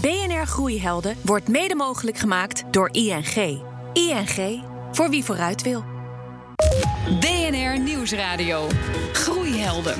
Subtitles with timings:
[0.00, 3.62] BNR Groeihelden wordt mede mogelijk gemaakt door ING.
[3.92, 5.84] ING, voor wie vooruit wil.
[7.20, 8.66] BNR Nieuwsradio.
[9.12, 9.98] Groeihelden.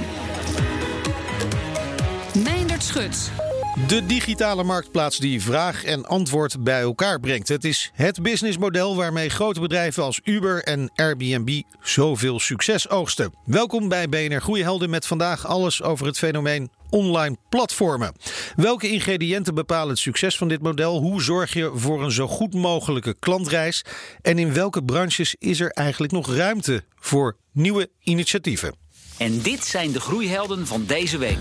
[2.44, 3.30] Meindert Schut.
[3.74, 7.48] De digitale marktplaats die vraag en antwoord bij elkaar brengt.
[7.48, 13.32] Het is het businessmodel waarmee grote bedrijven als Uber en Airbnb zoveel succes oogsten.
[13.44, 18.14] Welkom bij BNR Groeihelden met vandaag alles over het fenomeen online platformen.
[18.56, 20.98] Welke ingrediënten bepalen het succes van dit model?
[21.00, 23.84] Hoe zorg je voor een zo goed mogelijke klantreis?
[24.22, 28.74] En in welke branches is er eigenlijk nog ruimte voor nieuwe initiatieven?
[29.20, 31.38] En dit zijn de groeihelden van deze week.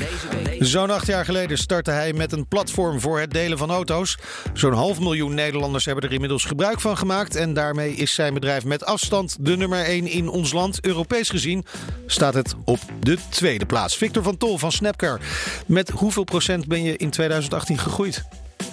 [0.60, 4.18] Zo'n acht jaar geleden startte hij met een platform voor het delen van auto's.
[4.54, 7.36] Zo'n half miljoen Nederlanders hebben er inmiddels gebruik van gemaakt.
[7.36, 10.86] En daarmee is zijn bedrijf met afstand de nummer 1 in ons land.
[10.86, 11.66] Europees gezien
[12.06, 13.98] staat het op de tweede plaats.
[13.98, 15.20] Victor van Tol van Snapcar.
[15.66, 18.23] Met hoeveel procent ben je in 2018 gegroeid?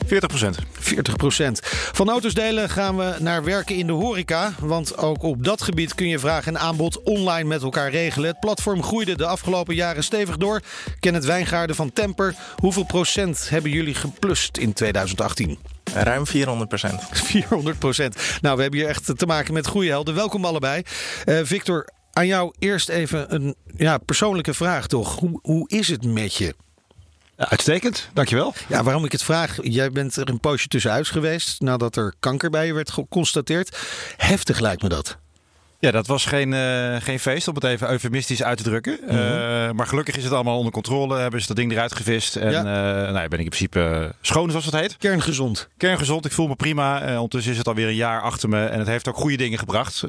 [0.06, 0.58] 40 procent.
[0.72, 1.60] 40 procent.
[1.92, 4.52] Van auto's delen gaan we naar werken in de horeca.
[4.60, 8.28] Want ook op dat gebied kun je vraag en aanbod online met elkaar regelen.
[8.28, 10.60] Het platform groeide de afgelopen jaren stevig door.
[11.00, 12.34] Kenneth Wijngaarden van Temper.
[12.56, 15.58] Hoeveel procent hebben jullie geplust in 2018?
[15.94, 17.02] Ruim 400 procent.
[17.32, 18.16] 400 procent.
[18.40, 20.14] Nou, we hebben hier echt te maken met goede helden.
[20.14, 20.82] Welkom allebei.
[21.24, 25.18] Uh, Victor, aan jou eerst even een ja, persoonlijke vraag toch.
[25.18, 26.54] Hoe, hoe is het met je?
[27.36, 28.54] Uitstekend, dankjewel.
[28.68, 32.50] Ja, waarom ik het vraag, jij bent er een poosje tussenuit geweest nadat er kanker
[32.50, 33.78] bij je werd geconstateerd.
[34.16, 35.18] Heftig lijkt me dat.
[35.86, 38.98] Ja, dat was geen, uh, geen feest, om het even eufemistisch uit te drukken.
[39.02, 39.18] Mm -hmm.
[39.18, 41.18] uh, maar gelukkig is het allemaal onder controle.
[41.18, 42.36] Hebben ze dat ding eruit gevist.
[42.36, 42.58] En ja.
[42.58, 44.96] uh, nou, ben ik in principe schoon, zoals het heet.
[44.96, 45.68] Kerngezond.
[45.76, 46.24] Kerngezond.
[46.24, 47.14] Ik voel me prima.
[47.14, 48.64] ondertussen is het alweer een jaar achter me.
[48.64, 50.04] En het heeft ook goede dingen gebracht.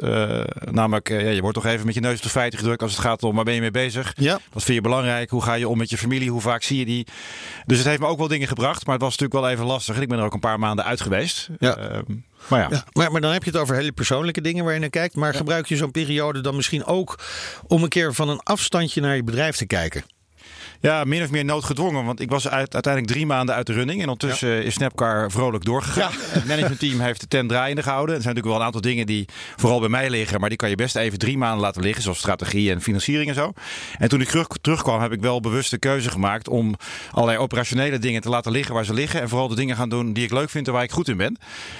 [0.71, 3.01] namelijk, ja, je wordt toch even met je neus op de feiten gedrukt als het
[3.01, 4.13] gaat om waar ben je mee bezig.
[4.15, 4.39] Ja.
[4.53, 5.29] Wat vind je belangrijk?
[5.29, 6.29] Hoe ga je om met je familie?
[6.29, 7.07] Hoe vaak zie je die?
[7.65, 8.85] Dus het heeft me ook wel dingen gebracht.
[8.85, 9.95] Maar het was natuurlijk wel even lastig.
[9.95, 11.49] En ik ben er ook een paar maanden uit geweest.
[11.59, 12.03] Ja.
[12.47, 12.67] Maar, ja.
[12.69, 15.15] ja maar, maar, dan heb je het over hele persoonlijke dingen waar je naar kijkt.
[15.15, 15.37] Maar ja.
[15.37, 17.19] gebruik je zo'n periode dan misschien ook
[17.67, 20.03] om een keer van een afstandje naar je bedrijf te kijken?
[20.81, 22.05] Ja, min of meer noodgedwongen.
[22.05, 24.01] Want ik was uit, uiteindelijk drie maanden uit de running.
[24.01, 24.61] En ondertussen ja.
[24.61, 26.11] is Snapcar vrolijk doorgegaan.
[26.11, 26.17] Ja.
[26.19, 28.15] Het managementteam heeft de tent draaiende gehouden.
[28.15, 30.39] Er zijn natuurlijk wel een aantal dingen die vooral bij mij liggen.
[30.39, 32.03] Maar die kan je best even drie maanden laten liggen.
[32.03, 33.51] Zoals strategie en financiering en zo.
[33.97, 36.47] En toen ik terug, terugkwam heb ik wel bewust de keuze gemaakt.
[36.47, 36.75] Om
[37.11, 39.21] allerlei operationele dingen te laten liggen waar ze liggen.
[39.21, 41.17] En vooral de dingen gaan doen die ik leuk vind en waar ik goed in
[41.17, 41.27] ben.
[41.27, 41.35] En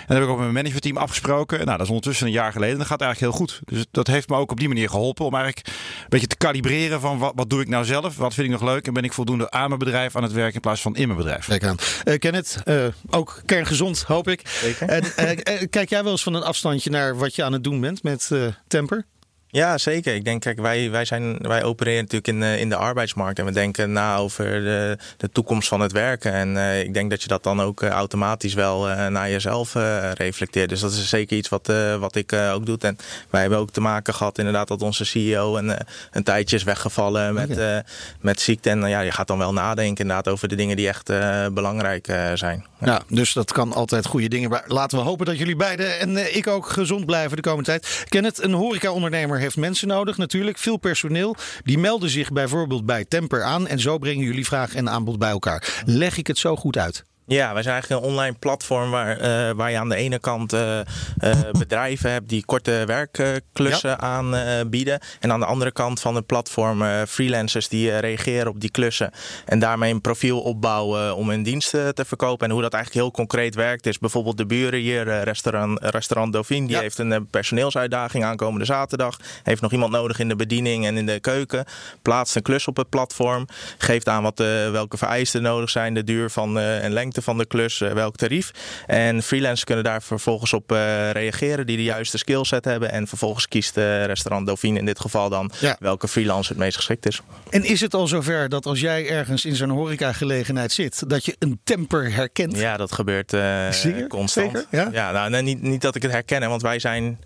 [0.08, 1.58] dat heb ik ook met mijn managementteam afgesproken.
[1.58, 2.74] Nou, dat is ondertussen een jaar geleden.
[2.74, 3.62] En dat gaat eigenlijk heel goed.
[3.66, 5.26] Dus dat heeft me ook op die manier geholpen.
[5.26, 8.18] Om eigenlijk een beetje te kalibreren van wat, wat doe ik nou zelf?
[8.18, 8.87] Wat vind ik nog leuk?
[8.88, 11.20] En ben ik voldoende aan mijn bedrijf aan het werk in plaats van in mijn
[11.20, 11.46] bedrijf.
[11.46, 11.78] Kijk aan.
[12.06, 14.42] Uh, Kenneth, uh, ook kerngezond hoop ik.
[14.48, 14.90] Zeker.
[14.90, 17.82] En, uh, kijk jij wel eens van een afstandje naar wat je aan het doen
[17.82, 18.32] bent met
[18.68, 19.06] Temper?
[19.50, 20.16] Ja, zeker.
[20.16, 23.40] Ik denk, kijk, wij, wij, zijn, wij opereren natuurlijk in, in de arbeidsmarkt.
[23.40, 26.32] En we denken na over de, de toekomst van het werken.
[26.32, 29.74] En uh, ik denk dat je dat dan ook uh, automatisch wel uh, naar jezelf
[30.14, 30.70] reflecteert.
[30.70, 32.78] Dus dat is zeker iets wat, wat ik ook doe.
[32.78, 32.98] En
[33.30, 35.78] wij hebben ook te maken gehad inderdaad dat onze CEO een,
[36.12, 37.84] een tijdje is weggevallen met, okay.
[38.22, 38.70] met ziekte.
[38.70, 41.12] En ja, je gaat dan wel nadenken inderdaad over de dingen die echt
[41.54, 42.66] belangrijk zijn.
[42.80, 43.02] Ja.
[43.08, 44.62] dus dat kan altijd goede dingen.
[44.68, 48.06] Laten we hopen dat jullie beiden en ik ook gezond blijven de komende tijd.
[48.10, 51.36] Kenneth, een horeca-ondernemer heeft mensen nodig natuurlijk, veel personeel.
[51.64, 55.30] Die melden zich bijvoorbeeld bij Temper aan en zo brengen jullie vraag en aanbod bij
[55.30, 55.84] elkaar.
[55.86, 57.04] Leg ik het zo goed uit?
[57.30, 60.54] Ja, wij zijn eigenlijk een online platform waar, uh, waar je aan de ene kant
[60.54, 60.80] uh,
[61.24, 64.00] uh, bedrijven hebt die korte werkklussen ja.
[64.00, 65.00] aanbieden.
[65.20, 69.12] en aan de andere kant van het platform freelancers die reageren op die klussen.
[69.46, 72.48] En daarmee een profiel opbouwen om hun diensten te verkopen.
[72.48, 76.68] En hoe dat eigenlijk heel concreet werkt is bijvoorbeeld de buren hier, restaurant, restaurant Dauphine.
[76.68, 76.82] Die ja.
[76.82, 79.20] heeft een personeelsuitdaging aankomende zaterdag.
[79.44, 81.66] Heeft nog iemand nodig in de bediening en in de keuken.
[82.02, 83.48] Plaatst een klus op het platform.
[83.78, 84.40] Geeft aan wat,
[84.72, 88.52] welke vereisten nodig zijn, de duur van en lengte van de klus, uh, welk tarief.
[88.86, 92.92] En freelancers kunnen daar vervolgens op uh, reageren die de juiste skillset hebben.
[92.92, 95.76] En vervolgens kiest uh, restaurant Dauphine in dit geval dan ja.
[95.80, 97.22] welke freelancer het meest geschikt is.
[97.50, 101.36] En is het al zover dat als jij ergens in zo'n horecagelegenheid zit, dat je
[101.40, 102.58] een temper herkent?
[102.58, 104.08] Ja, dat gebeurt Zeker?
[104.08, 104.52] constant.
[104.52, 104.66] Zeker?
[104.72, 107.20] Ja, ja nou, nee, niet, niet dat ik het herken, want wij zijn,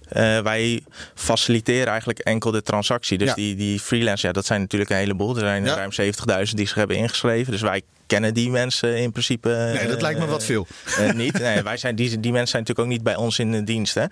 [0.43, 0.83] wij
[1.15, 3.17] faciliteren eigenlijk enkel de transactie.
[3.17, 3.33] Dus ja.
[3.33, 5.33] die, die freelancers, ja, dat zijn natuurlijk een heleboel.
[5.33, 5.75] Er zijn ja.
[5.75, 5.91] ruim
[6.47, 7.51] 70.000 die zich hebben ingeschreven.
[7.51, 7.81] Dus wij
[8.11, 9.49] kennen die mensen in principe.
[9.49, 10.67] Nee, dat lijkt me wat veel.
[10.99, 11.39] Uh, niet.
[11.39, 13.95] Nee, wij zijn, die, die mensen zijn natuurlijk ook niet bij ons in de dienst.
[13.95, 14.05] Hè?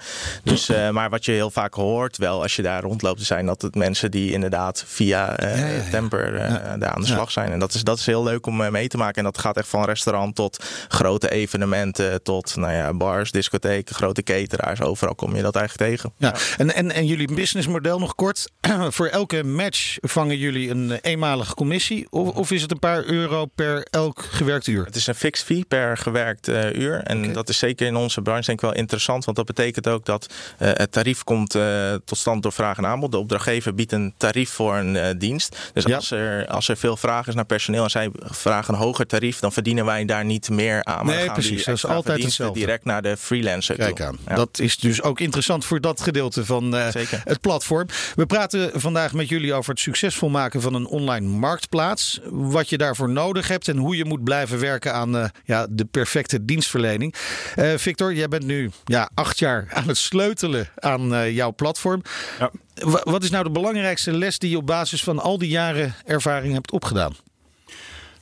[0.43, 3.61] Dus, uh, maar wat je heel vaak hoort, wel als je daar rondloopt, zijn dat
[3.61, 5.89] het mensen die inderdaad via uh, ja, ja, ja.
[5.91, 6.31] Temper
[6.79, 7.51] daar aan de slag zijn.
[7.51, 9.15] En dat is, dat is heel leuk om mee te maken.
[9.15, 14.23] En dat gaat echt van restaurant tot grote evenementen, tot nou ja, bars, discotheken, grote
[14.23, 14.81] cateraars.
[14.81, 16.13] Overal kom je dat eigenlijk tegen.
[16.17, 16.35] Ja.
[16.57, 18.49] En, en, en jullie businessmodel nog kort.
[18.97, 22.07] Voor elke match vangen jullie een eenmalige commissie?
[22.09, 24.85] Of, of is het een paar euro per elk gewerkt uur?
[24.85, 27.01] Het is een fixed fee per gewerkt uh, uur.
[27.03, 29.25] En dat is zeker in onze branche denk ik wel interessant.
[29.25, 30.25] Want dat betekent ook dat
[30.59, 33.11] uh, het tarief komt uh, tot stand door vraag en aanbod.
[33.11, 35.57] De opdrachtgever biedt een tarief voor een dienst.
[35.73, 35.95] Dus Ja.
[35.95, 39.39] als, er, als er veel vraag is naar personeel en zij vragen een hoger tarief,
[39.39, 41.05] dan verdienen wij daar niet meer aan.
[41.05, 41.55] Maar Nee, gaan precies.
[41.55, 42.59] die Dat is altijd hetzelfde.
[42.59, 44.05] direct naar de freelancer Kijk toe.
[44.05, 44.17] aan.
[44.27, 44.35] Ja.
[44.35, 46.87] Dat is dus ook interessant voor dat gedeelte van eh,
[47.23, 47.87] het platform.
[48.15, 52.19] We praten vandaag met jullie over het succesvol maken van een online marktplaats.
[52.29, 55.85] Wat je daarvoor nodig hebt en hoe je moet blijven werken aan eh, ja, de
[55.85, 57.15] perfecte dienstverlening.
[57.55, 62.01] Eh, Victor, jij bent nu ja, acht jaar aan het sleutelen aan eh, jouw platform.
[62.39, 62.51] Ja.
[62.75, 65.93] Wa- Wat is nou de belangrijkste les die je op basis van al die jaren
[66.05, 67.15] ervaring hebt opgedaan?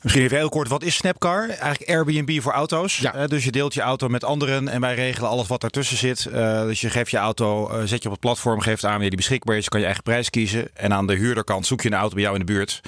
[0.07, 1.49] Misschien even heel kort, wat is Snapcar?
[1.49, 2.97] Eigenlijk Airbnb voor auto's.
[2.97, 3.13] Ja.
[3.13, 6.25] Eh, dus je deelt je auto met anderen en wij regelen alles wat ertussen zit.
[6.25, 9.09] Eh, dus je geeft je auto, eh, zet je op het platform, geeft aan wanneer
[9.09, 9.69] die beschikbaar is.
[9.69, 10.67] Kan je eigen prijs kiezen.
[10.73, 12.81] En aan de huurderkant zoek je een auto bij jou in de buurt.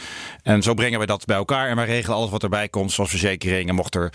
[0.43, 1.69] En zo brengen we dat bij elkaar.
[1.69, 3.75] En wij regelen alles wat erbij komt, zoals verzekeringen.
[3.75, 4.13] Mocht er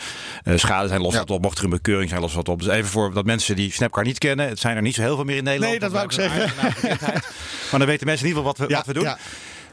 [0.55, 1.19] schade zijn, los Ja.
[1.19, 1.43] wat op.
[1.43, 2.63] Mocht er een bekeuring zijn, los wat op.
[2.63, 4.49] Dus even voor dat mensen die Snapcar niet kennen.
[4.49, 5.71] Het zijn er niet zo heel veel meer in Nederland.
[5.71, 7.29] Nee, dat want wou ik naamsbekendheid.
[7.71, 9.15] Maar dan weten mensen in ieder geval wat we, wat we doen.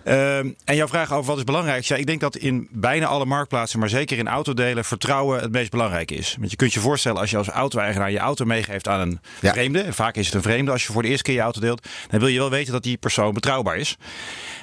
[0.03, 1.83] Ehm, en jouw vraag over wat is belangrijk?
[1.83, 5.71] Ja, ik denk dat in bijna alle marktplaatsen, maar zeker in autodelen, vertrouwen het meest
[5.71, 6.35] belangrijk is.
[6.39, 9.51] Want je kunt je voorstellen als je als auto-eigenaar je auto meegeeft aan een Ja.
[9.51, 9.79] vreemde.
[9.81, 11.87] En vaak is het een vreemde als je voor de eerste keer je auto deelt.
[12.09, 13.97] Dan wil je wel weten dat die persoon betrouwbaar is.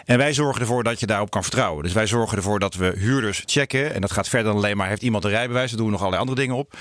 [0.05, 1.83] En wij zorgen ervoor dat je daarop kan vertrouwen.
[1.83, 3.95] Dus wij zorgen ervoor dat we huurders checken.
[3.95, 5.69] En dat gaat verder dan alleen maar heeft iemand een rijbewijs.
[5.69, 6.73] Daar doen we nog allerlei andere dingen op.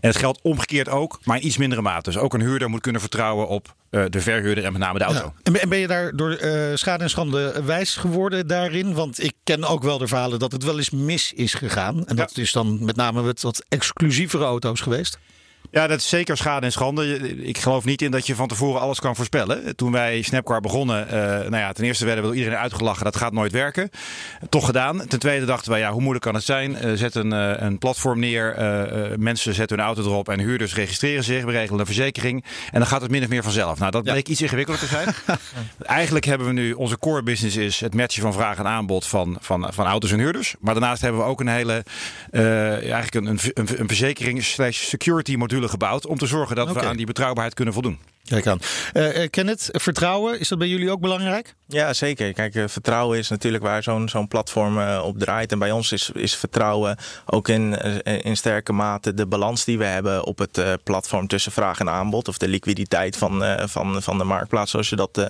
[0.00, 2.10] En het geldt omgekeerd ook, maar in iets mindere mate.
[2.10, 5.04] Dus ook een huurder moet kunnen vertrouwen op eh, de verhuurder en met name de
[5.04, 5.20] auto.
[5.24, 5.32] Ja.
[5.42, 8.94] En ben- en ben je daar door eh, schade en schande wijs geworden daarin?
[8.94, 12.06] Want ik ken ook wel de verhalen dat het wel eens mis is gegaan.
[12.06, 15.18] En dat is dan met name met wat exclusievere auto's geweest.
[15.72, 17.18] Ja, dat is zeker schade en schande.
[17.44, 19.76] Ik geloof niet in dat je van tevoren alles kan voorspellen.
[19.76, 23.04] Toen wij Snapcar begonnen, eh, nou ja, ten eerste werden we door iedereen uitgelachen.
[23.04, 23.90] Dat gaat nooit werken.
[24.48, 25.06] Toch gedaan.
[25.06, 26.76] Ten tweede dachten wij, ja, hoe moeilijk kan het zijn?
[26.76, 28.54] Eh, zet een, eh, een platform neer.
[29.18, 31.44] mensen zetten hun auto erop en huurders registreren zich.
[31.44, 32.44] We regelen een verzekering.
[32.72, 33.78] En dan gaat het min of meer vanzelf.
[33.78, 34.12] Nou, dat Ja.
[34.12, 35.14] bleek iets ingewikkelder te zijn.
[35.82, 39.36] Eigenlijk hebben we nu, onze core business is het matchen van vraag en aanbod van,
[39.40, 40.54] van, van auto's en huurders.
[40.60, 41.84] Maar daarnaast hebben we ook een hele,
[42.30, 46.06] eigenlijk een, een, een, een verzekering slash security module gebouwd.
[46.06, 47.98] Om te zorgen dat we aan die betrouwbaarheid kunnen voldoen.
[48.24, 48.58] Kijk aan.
[48.92, 51.54] Eh, Kenneth, vertrouwen, is dat bij jullie ook belangrijk?
[51.66, 52.32] Ja, zeker.
[52.32, 55.52] Kijk, eh, vertrouwen is natuurlijk waar zo'n zo'n platform op draait.
[55.52, 56.96] En bij ons is, is vertrouwen
[57.26, 57.74] ook in,
[58.04, 62.28] in sterke mate de balans die we hebben op het platform tussen vraag en aanbod.
[62.28, 65.26] Of de liquiditeit van, van, van de marktplaats, zoals je dat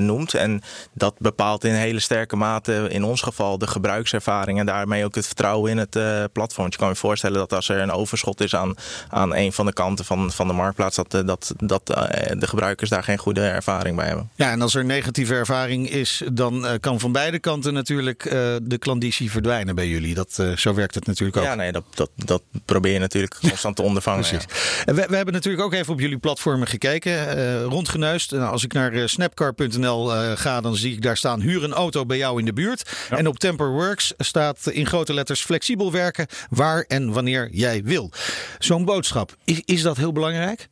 [0.00, 0.34] noemt.
[0.34, 0.62] En
[0.92, 5.26] dat bepaalt in hele sterke mate in ons geval de gebruikservaring en daarmee ook het
[5.26, 5.98] vertrouwen in het
[6.32, 6.66] platform.
[6.70, 8.74] Je kan je voorstellen dat als er een overschot is aan,
[9.08, 11.90] aan een van de kanten van, van de marktplaats, dat, dat, dat
[12.38, 14.30] de gebruikers daar geen goede ervaring bij hebben.
[14.34, 18.32] Ja, en als er negatieve ervaring is, dan eh, kan van beide kanten natuurlijk eh,
[18.62, 20.14] de klanditie verdwijnen bij jullie.
[20.14, 21.44] Dat, eh, zo werkt het natuurlijk ook.
[21.44, 24.20] Ja, nee, dat, dat, dat probeer je natuurlijk constant te ondervangen.
[24.20, 24.44] Precies.
[24.48, 24.84] ja.
[24.84, 28.30] En We, we hebben natuurlijk ook even op jullie platformen gekeken, eh, rondgeneust.
[28.30, 31.72] Nou, als ik naar eh, snapcar.nl eh, ga, dan zie ik daar staan huur een
[31.72, 32.90] auto bij jou in de buurt.
[33.10, 38.10] En op Temperworks staat in grote letters flexibel werken waar en wanneer jij wil.
[38.58, 40.68] Zo'n boodschap, is, is dat heel belangrijk?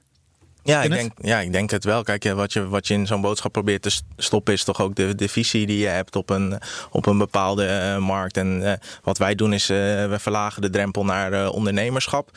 [0.65, 2.03] Ja, ik denk, ja, ik denk het wel.
[2.03, 4.95] Kijk, wat je, wat je in zo'n boodschap probeert te st- stoppen, is toch ook
[4.95, 6.59] de, de visie die je hebt op een,
[6.91, 8.37] op een bepaalde eh, markt.
[8.37, 8.73] En eh,
[9.03, 12.31] wat wij doen is, eh, we verlagen de drempel naar ondernemerschap.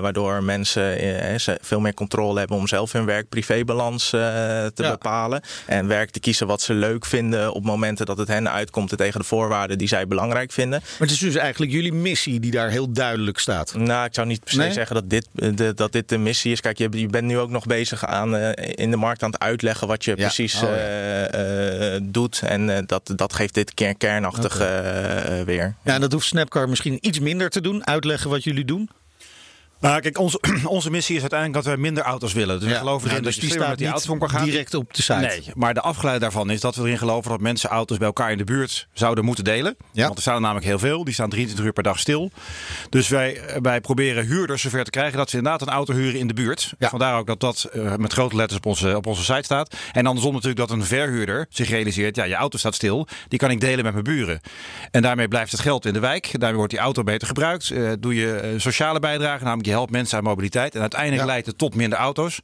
[0.00, 0.98] waardoor mensen
[1.60, 4.90] veel meer controle hebben om zelf hun werk-privébalans te Ja.
[4.90, 5.40] bepalen.
[5.66, 9.20] En werk te kiezen wat ze leuk vinden op momenten dat het hen uitkomt tegen
[9.20, 10.80] de voorwaarden die zij belangrijk vinden.
[10.80, 13.74] Maar het is dus eigenlijk jullie missie die daar heel duidelijk staat.
[13.74, 14.72] Nou, ik zou niet per se Nee?
[14.72, 16.60] zeggen dat dit, de, dat dit de missie is.
[16.60, 19.40] Kijk, je, je bent nu ook nog bezig aan, eh, in de markt aan het
[19.40, 20.16] uitleggen wat je Ja.
[20.16, 20.68] precies Oh, ja.
[20.76, 22.40] eh, eh, doet.
[22.44, 24.58] En eh, dat, dat geeft dit keer kernachtig
[25.44, 25.74] weer.
[25.84, 27.86] Ja, en dat hoeft Snapcar misschien iets minder te doen.
[27.86, 28.90] Uitleggen wat jullie doen.
[29.80, 32.60] Nou, kijk, onze, onze missie is uiteindelijk dat we minder auto's willen.
[32.60, 34.44] Dus we geloven Ja, erin dus dat die staat die kan gaan.
[34.44, 35.18] direct op de site.
[35.18, 38.30] Nee, maar de afgeleide daarvan is dat we erin geloven dat mensen auto's bij elkaar
[38.30, 39.76] in de buurt zouden moeten delen.
[39.92, 40.04] Ja.
[40.04, 41.04] Want er staan er namelijk heel veel.
[41.04, 42.30] Die staan 23 uur per dag stil.
[42.88, 46.26] Dus wij, wij proberen huurders zover te krijgen dat ze inderdaad een auto huren in
[46.26, 46.72] de buurt.
[46.78, 46.88] Ja.
[46.88, 49.76] Vandaar ook dat dat eh, met grote letters op onze, op onze site staat.
[49.92, 53.06] En andersom natuurlijk dat een verhuurder zich realiseert, ja, je auto staat stil.
[53.28, 54.40] Die kan ik delen met mijn buren.
[54.90, 56.28] En daarmee blijft het geld in de wijk.
[56.32, 57.70] Daarmee wordt die auto beter gebruikt.
[57.70, 60.74] Eh, doe je eh, sociale bijdrage, namelijk je helpt mensen aan mobiliteit.
[60.74, 61.26] En uiteindelijk Ja.
[61.26, 62.40] leidt het tot minder auto's.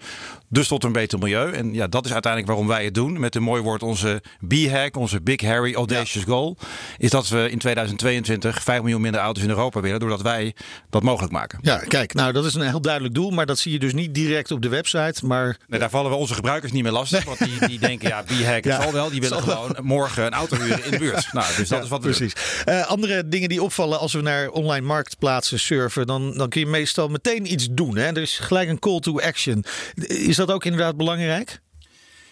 [0.49, 1.53] Dus tot een beter milieu.
[1.53, 3.21] En ja, dat is uiteindelijk waarom wij het doen.
[3.21, 6.57] Met een mooi woord onze B-hack, onze Big Harry Audacious Goal.
[6.99, 10.01] Is dat we in 2022 5 miljoen minder auto's in Europa willen.
[10.01, 10.55] Doordat wij
[10.91, 11.59] dat mogelijk maken.
[11.63, 14.15] Ja, kijk, nou dat is een heel duidelijk doel, maar dat zie je dus niet
[14.15, 15.27] direct op de website.
[15.27, 17.25] Maar Nee, daar vallen we onze gebruikers niet meer lastig.
[17.25, 19.11] Want die, die denken, ja, B-hack Ja, zal wel.
[19.11, 19.63] Die willen zal wel.
[19.67, 21.29] gewoon morgen een auto huren in de buurt.
[21.33, 22.33] Nou, dus dat is wat we precies.
[22.65, 26.67] Eh, andere dingen die opvallen als we naar online marktplaatsen surfen, dan, dan kun je
[26.67, 27.97] meestal meteen iets doen.
[27.97, 28.07] Hè?
[28.07, 29.65] Er is gelijk een call to action.
[30.07, 31.61] Is dat ook inderdaad belangrijk?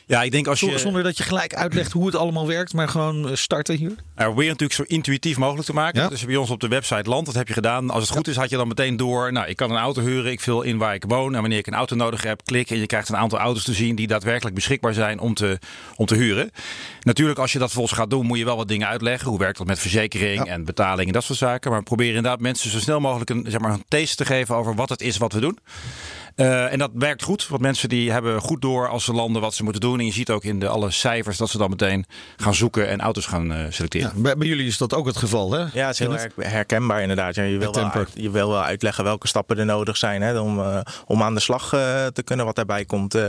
[0.07, 0.79] Ja, ik denk als je...
[0.79, 3.89] Zonder dat je gelijk uitlegt hoe het allemaal werkt, maar gewoon eh, starten hier.
[3.89, 6.03] Nou, we proberen natuurlijk zo intuïtief mogelijk te maken.
[6.03, 6.09] Ja.
[6.09, 7.91] Dus bij ons op de website land, dat heb je gedaan.
[7.91, 9.33] Als het goed is, had je dan meteen door.
[9.33, 10.33] Nou, ik kan een auto huren.
[10.33, 11.35] Ik vul in waar ik woon.
[11.35, 12.71] En wanneer ik een auto nodig heb, klik.
[12.71, 15.59] En je krijgt een aantal auto's te zien die daadwerkelijk beschikbaar zijn om te,
[15.97, 16.51] om te huren.
[17.01, 19.29] Natuurlijk, als je dat volgens gaat doen, moet je wel wat dingen uitleggen.
[19.29, 20.53] Hoe werkt dat met verzekering Ja.
[20.53, 21.71] en betaling en dat soort zaken.
[21.71, 24.55] Maar we proberen inderdaad mensen zo snel mogelijk een, zeg maar, een taste te geven
[24.55, 25.59] over wat het is wat we doen.
[26.35, 29.55] Eh, en dat werkt goed, want mensen die hebben goed door als ze landen wat
[29.55, 29.99] ze moeten doen.
[29.99, 32.05] En je ziet ook in de alle cijfers dat ze dan meteen
[32.37, 34.13] gaan zoeken en auto's gaan eh, selecteren.
[34.15, 35.59] Ja, bij, bij jullie is dat ook het geval, hè?
[35.73, 37.35] Ja, het is heel herkenbaar inderdaad.
[37.35, 40.39] Ja, je, wil wel uit- je wil wel uitleggen welke stappen er nodig zijn hè,
[40.39, 43.23] om, eh, om aan de slag eh, te kunnen wat daarbij komt eh,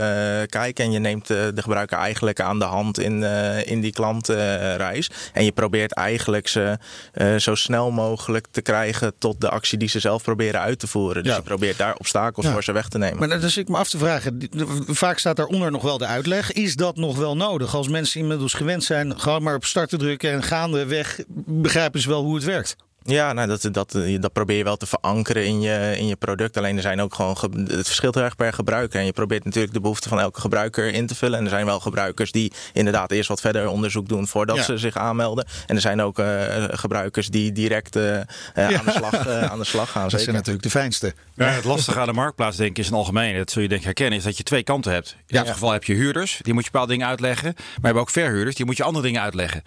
[0.46, 0.84] kijken.
[0.84, 5.10] En je neemt de gebruiker eigenlijk aan de hand in, eh, in die klantreis.
[5.32, 6.78] en je probeert eigenlijk ze
[7.12, 10.86] eh, zo snel mogelijk te krijgen tot de actie die ze zelf proberen uit te
[10.86, 11.22] voeren.
[11.22, 11.38] Dus Ja.
[11.38, 12.52] je probeert daar obstakels Ja.
[12.52, 13.18] voor ze weg te nemen.
[13.18, 14.48] Maar dan zit ik me af te vragen,
[14.86, 16.52] vaak staat daaronder nog wel de uitleg.
[16.52, 17.74] Is dat nog wel nodig?
[17.74, 22.08] Als mensen inmiddels gewend zijn, gewoon maar op start te drukken en gaandeweg begrijpen ze
[22.08, 22.76] wel hoe het werkt.
[23.06, 26.56] Ja, nou, dat, dat, dat probeer je wel te verankeren in je, in je product.
[26.56, 27.36] Alleen er zijn ook gewoon.
[27.36, 29.00] ge- Het verschilt heel erg per gebruiker.
[29.00, 31.38] En je probeert natuurlijk de behoeften van elke gebruiker in te vullen.
[31.38, 34.62] En er zijn wel gebruikers die inderdaad eerst wat verder onderzoek doen voordat Ja.
[34.62, 35.46] ze zich aanmelden.
[35.66, 39.58] En er zijn ook eh, gebruikers die direct eh, eh, aan, de slag, eh, aan
[39.58, 40.02] de slag gaan.
[40.08, 40.24] Dat Zeker.
[40.24, 41.14] zijn natuurlijk de fijnste.
[41.34, 43.68] Ja, het lastige aan de marktplaats, denk ik, is in het algemeen, dat zul je
[43.68, 45.10] denk ik herkennen, is dat je twee kanten hebt.
[45.18, 45.42] In Ja.
[45.42, 47.52] dit geval heb je huurders, die moet je bepaalde dingen uitleggen.
[47.56, 49.62] Maar je hebt ook verhuurders, die moet je andere dingen uitleggen.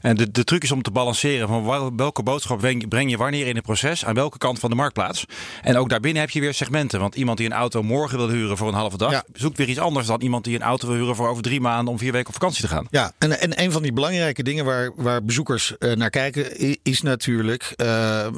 [0.00, 3.16] En de, de truc is om te balanceren van wel- welke boodschap breng, breng je
[3.16, 5.24] wanneer in het proces, aan welke kant van de marktplaats.
[5.62, 7.00] En ook daarbinnen heb je weer segmenten.
[7.00, 9.24] Want iemand die een auto morgen wil huren voor een halve dag, Ja.
[9.32, 11.92] zoekt weer iets anders dan iemand die een auto wil huren voor over drie maanden
[11.92, 12.86] om vier weken op vakantie te gaan.
[12.90, 17.02] Ja, en, en een van die belangrijke dingen waar, waar bezoekers eh, naar kijken, is
[17.02, 18.32] natuurlijk eh, eh,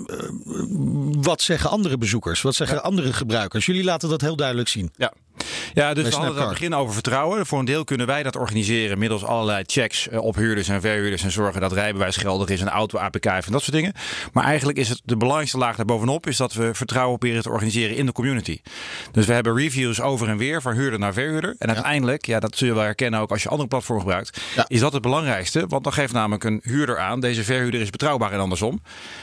[1.21, 2.43] wat zeggen andere bezoekers?
[2.43, 3.67] Wat zeggen andere gebruikers?
[3.67, 4.91] Jullie laten dat heel duidelijk zien.
[4.97, 5.13] Ja.
[5.75, 7.47] Ja, dus we hadden het aan het begin over vertrouwen.
[7.47, 11.23] Voor een deel kunnen wij dat organiseren middels allerlei checks eh, op huurders en verhuurders.
[11.23, 13.93] En zorgen dat rijbewijs geldig is, een auto APK en dat soort dingen.
[14.33, 17.97] Maar eigenlijk is het de belangrijkste laag daarbovenop is dat we vertrouwen proberen te organiseren
[17.97, 18.61] in de community.
[19.13, 21.55] Dus we hebben reviews over en weer van huurder naar verhuurder.
[21.59, 24.41] En uiteindelijk, ja, dat zul je wel herkennen ook als je andere platformen gebruikt.
[24.57, 24.65] Ja.
[24.69, 25.67] Is dat het belangrijkste?
[25.69, 28.83] Want dan geeft namelijk een huurder aan, deze verhuurder is betrouwbaar en andersom.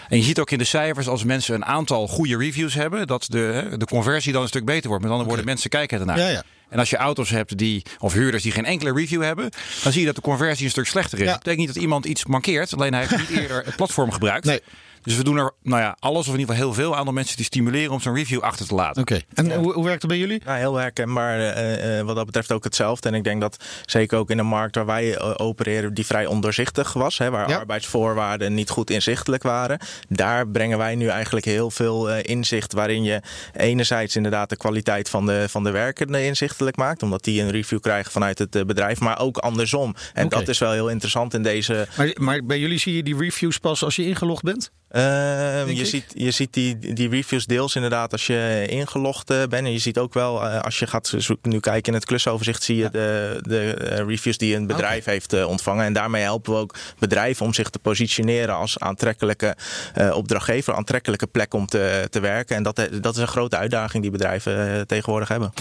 [0.09, 3.25] En je ziet ook in de cijfers als mensen een aantal goede reviews hebben, dat
[3.29, 5.03] de, de conversie dan een stuk beter wordt.
[5.03, 6.43] Met andere woorden, mensen kijken Ja, ja.
[6.69, 9.49] En als je auto's hebt die, of huurders die geen enkele review hebben,
[9.83, 11.25] dan zie je dat de conversie een stuk slechter is.
[11.25, 11.31] Ja.
[11.31, 14.45] Dat betekent niet dat iemand iets mankeert, alleen hij heeft niet eerder het platform gebruikt.
[14.45, 14.61] Nee.
[15.03, 17.13] Dus we doen er nou ja, alles, of in ieder geval heel veel aan om
[17.13, 19.01] mensen die stimuleren om zo'n review achter te laten.
[19.01, 19.19] Oké.
[19.33, 20.41] En hoe, hoe werkt het bij jullie?
[20.45, 23.09] Nou, heel herkenbaar eh, eh, wat dat betreft ook hetzelfde.
[23.09, 26.25] En ik denk dat zeker ook in een markt waar wij eh, opereren, die vrij
[26.25, 27.57] ondoorzichtig was, hè, waar Ja.
[27.57, 33.03] arbeidsvoorwaarden niet goed inzichtelijk waren, daar brengen wij nu eigenlijk heel veel eh, inzicht waarin
[33.03, 33.21] je
[33.53, 37.79] enerzijds inderdaad de kwaliteit van de, van de werkende inzichtelijk maakt, omdat die een review
[37.79, 39.95] krijgen vanuit het bedrijf, maar ook andersom.
[40.13, 43.17] En dat is wel heel interessant in deze Maar, maar bij jullie zie je die
[43.17, 44.71] reviews pas als je ingelogd bent?
[44.89, 45.85] Ehm, je, ik.
[45.85, 49.65] ziet, je ziet die, die reviews deels inderdaad als je ingelogd eh, bent.
[49.65, 52.75] En je ziet ook wel, eh, als je gaat nu kijken in het klusoverzicht, zie
[52.75, 55.85] je de, de eh, reviews die een bedrijf heeft ontvangen.
[55.85, 59.55] En daarmee helpen we ook bedrijven om zich te positioneren als aantrekkelijke
[59.93, 62.55] eh, opdrachtgever, aantrekkelijke plek om te, te werken.
[62.55, 65.53] En dat, dat is een grote uitdaging die bedrijven tegenwoordig hebben.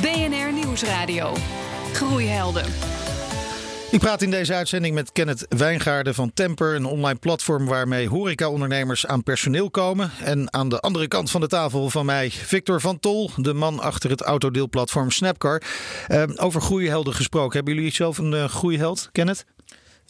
[0.00, 1.36] BNR Nieuwsradio.
[1.92, 2.99] Groeihelden.
[3.90, 9.06] Ik praat in deze uitzending met Kenneth Wijngaarden van Temper, een online platform waarmee horecaondernemers
[9.06, 10.10] aan personeel komen.
[10.22, 13.80] En aan de andere kant van de tafel van mij Victor van Tol, de man
[13.80, 15.62] achter het autodeelplatform Snapcar.
[16.06, 19.44] Eh, over groeihelden gesproken, hebben jullie zelf een eh groeiheld, Kenneth?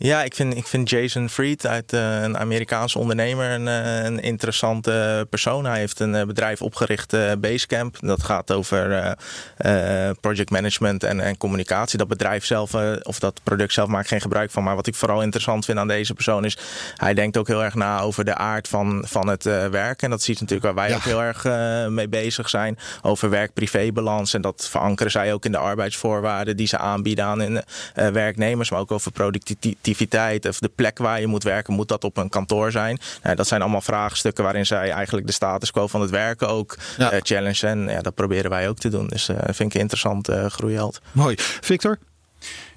[0.02, 4.20] Ja, ik vind, ik vind Jason Fried uit eh, een Amerikaanse ondernemer een, eh, een
[4.20, 5.64] interessante persoon.
[5.64, 7.96] Hij heeft een eh, bedrijf opgericht, Basecamp.
[8.00, 9.16] Dat gaat over
[9.56, 11.98] eh, project management en, en communicatie.
[11.98, 14.62] Dat bedrijf zelf, of dat product zelf, maakt geen gebruik van.
[14.62, 16.56] Maar wat ik vooral interessant vind aan deze persoon is...
[16.96, 20.02] hij denkt ook heel erg na over de aard van, van het werk.
[20.02, 20.94] En dat ziet natuurlijk waar wij Ja.
[20.96, 21.44] ook heel erg
[21.90, 22.78] mee bezig zijn.
[23.02, 24.34] Over werk-privé-balans.
[24.34, 26.56] En dat verankeren zij ook in de arbeidsvoorwaarden...
[26.56, 27.62] die ze aanbieden aan hun
[27.94, 28.70] werknemers.
[28.70, 32.16] Maar ook over productiviteit activiteit of de plek waar je moet werken, moet dat op
[32.16, 32.98] een kantoor zijn?
[33.22, 36.76] Nou, dat zijn allemaal vraagstukken waarin zij eigenlijk de status quo van het werken ook
[36.98, 37.10] Ja.
[37.10, 37.66] eh, challenge.
[37.66, 39.06] En ja, dat proberen wij ook te doen.
[39.06, 41.00] Dus eh vind ik een interessant eh groeiheld.
[41.12, 41.34] Mooi.
[41.60, 41.98] Victor?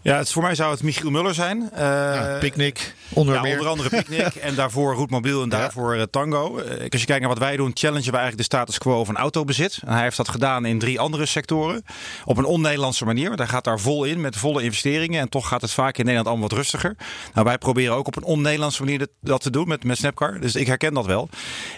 [0.03, 1.69] Ja, het, voor mij zou het Michiel Muller zijn.
[1.71, 3.53] Eh, Ja, Picnic, onder ja, meer.
[3.53, 6.57] onder andere Picnic en daarvoor Roetmobiel en daarvoor eh, Tango.
[6.57, 9.17] Eh, als je kijkt naar wat wij doen, challengen we eigenlijk de status quo van
[9.17, 9.79] autobezit.
[9.85, 11.85] En hij heeft dat gedaan in drie andere sectoren.
[12.25, 13.27] Op een on-Nederlandse manier.
[13.27, 15.21] Want hij gaat daar vol in met volle investeringen.
[15.21, 16.95] En toch gaat het vaak in Nederland allemaal wat rustiger.
[17.33, 20.39] Nou, wij proberen ook op een on-Nederlandse manier dat, te doen met, met Snapcar.
[20.39, 21.29] Dus ik herken dat wel.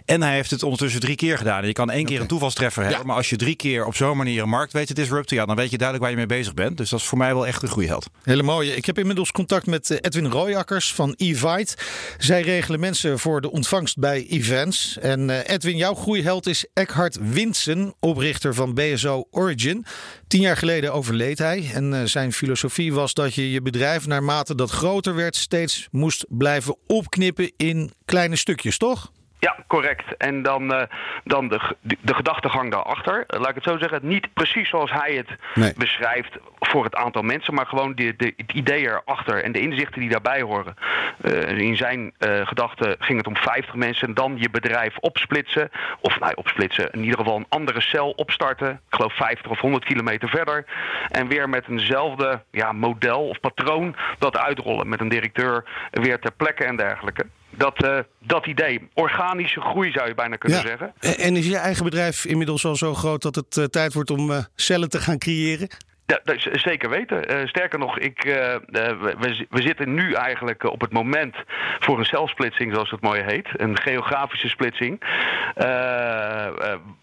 [0.06, 1.62] En hij heeft het ondertussen drie keer gedaan.
[1.62, 3.08] En je kan één keer een toevalstreffer hebben.
[3.08, 5.36] Maar als je drie keer op zo'n manier een markt weet te disrupten.
[5.36, 6.78] Ja, dan weet je duidelijk waar je mee bezig bent.
[6.78, 8.08] Dus dat is voor mij wel echt een groeiheld.
[8.24, 8.76] Hele mooie.
[8.76, 11.78] Ik heb inmiddels contact met eh, Edwin Rooijakkers van Evite.
[12.18, 14.98] Zij regelen mensen voor de ontvangst bij events.
[14.98, 19.86] En eh, Edwin, jouw groeiheld is Eckhart Winsen, oprichter van BSO Origin.
[20.28, 21.70] Tien jaar geleden overleed hij.
[21.74, 25.36] En eh, zijn filosofie was dat je je bedrijf naarmate dat groter werd...
[25.36, 29.12] steeds moest blijven opknippen in kleine stukjes, toch?
[29.46, 30.18] Ja, correct.
[30.18, 30.88] En dan, eh,
[31.24, 33.24] dan de, de, gedachtegang daarachter.
[33.28, 35.74] Eh, laat ik het zo zeggen, niet precies zoals hij het Nee.
[35.78, 40.02] beschrijft voor het aantal mensen, maar gewoon de, de, het idee erachter en de inzichten
[40.02, 40.76] die daarbij horen.
[41.22, 45.72] Eh, in zijn eh, gedachten ging het om 50 mensen en dan je bedrijf opsplitsen.
[46.00, 48.70] Of nou, opsplitsen, in ieder geval een andere cel opstarten.
[48.70, 50.66] Ik geloof 50 of 100 kilometer verder.
[51.12, 54.90] En weer met eenzelfde ja, model of patroon dat uitrollen.
[54.90, 57.26] Met een directeur weer ter plekke en dergelijke.
[57.58, 58.90] Dat, eh, dat idee.
[58.94, 60.94] Organische groei zou je bijna kunnen zeggen.
[61.18, 64.32] En is je eigen bedrijf inmiddels al zo groot dat het eh, tijd wordt om
[64.32, 65.68] eh, cellen te gaan creëren?
[66.08, 67.28] Ja, dat zeker weten.
[67.28, 71.36] Eh, sterker nog, ik, eh, eh, we, we, zitten nu eigenlijk op het moment
[71.80, 73.48] voor een celsplitsing, zoals het mooi heet.
[73.54, 75.02] Een geografische splitsing.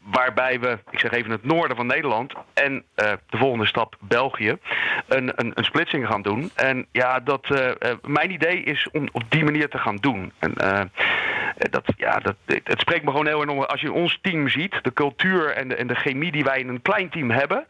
[0.03, 4.57] Waarbij we, ik zeg even het noorden van Nederland en de volgende stap België,
[5.07, 6.51] een, een, een splitsing gaan doen.
[6.55, 7.49] En ja, dat,
[8.03, 10.33] mijn idee is om op die manier te gaan doen.
[10.39, 10.55] En,
[11.57, 13.63] dat, ja, dat, het spreekt me gewoon heel enorm.
[13.63, 16.69] Als je ons team ziet, de cultuur en de, en de chemie die wij in
[16.69, 17.67] een klein team hebben.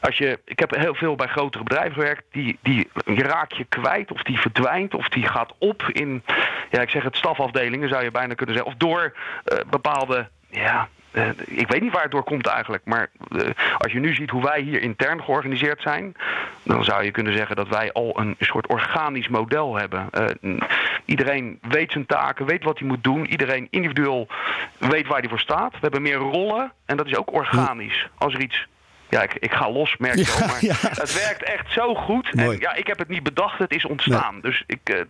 [0.00, 2.24] Als je, ik heb heel veel bij grotere bedrijven gewerkt.
[2.32, 6.22] Die, die raak je kwijt of die verdwijnt of die gaat op in,
[6.70, 8.72] ja, ik zeg het, stafafdelingen zou je bijna kunnen zeggen.
[8.72, 9.14] Of door
[9.44, 12.84] eh, bepaalde, ja, eh, ik weet niet waar het door komt eigenlijk.
[12.84, 16.14] Maar eh, als je nu ziet hoe wij hier intern georganiseerd zijn.
[16.62, 20.08] dan zou je kunnen zeggen dat wij al een soort organisch model hebben.
[20.10, 20.56] Eh,
[21.04, 23.26] iedereen weet zijn taken, weet wat hij moet doen.
[23.26, 24.28] Iedereen individueel
[24.78, 25.72] weet waar hij voor staat.
[25.72, 28.08] We hebben meer rollen en dat is ook organisch.
[28.18, 28.66] Als er iets.
[29.08, 30.48] Ja, ik, ik ga los, merk je Ja, wel.
[30.48, 30.74] Maar ja.
[30.80, 32.34] het werkt echt zo goed.
[32.34, 32.56] Mooi.
[32.56, 34.40] En ja, ik heb het niet bedacht, het is ontstaan.
[34.40, 35.04] Dus ik,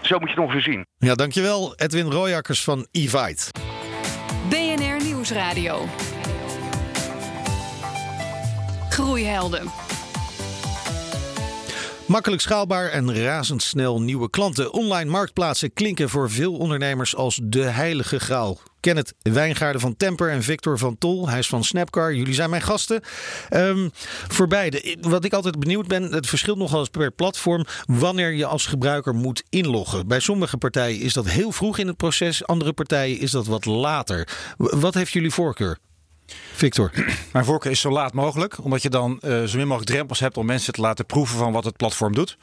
[0.00, 0.86] zo moet je het ongeveer zien.
[0.98, 3.50] Ja, dankjewel Edwin Rooijakkers van Evite.
[8.90, 9.85] Groeihelden.
[12.06, 14.72] Makkelijk schaalbaar en razendsnel nieuwe klanten.
[14.72, 18.58] Online marktplaatsen klinken voor veel ondernemers als de heilige graal.
[18.80, 21.28] Kenneth Wijngaarden van Temper en Victor van Tol.
[21.28, 22.14] Hij is van Snapcar.
[22.14, 23.00] Jullie zijn mijn gasten.
[23.48, 23.88] Ehm,
[24.28, 24.96] voor beide.
[25.00, 27.64] Wat ik altijd benieuwd ben, het verschilt nogal eens per platform.
[27.86, 30.08] Wanneer je als gebruiker moet inloggen.
[30.08, 32.46] Bij sommige partijen is dat heel vroeg in het proces.
[32.46, 34.28] Andere partijen is dat wat later.
[34.56, 35.78] Wat heeft jullie voorkeur?
[36.52, 36.90] Victor.
[37.32, 40.36] Mijn voorkeur is zo laat mogelijk, omdat je dan eh, zo min mogelijk drempels hebt
[40.36, 42.36] om mensen te laten proeven van wat het platform doet.